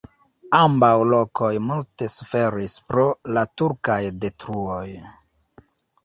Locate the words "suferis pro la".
2.13-3.43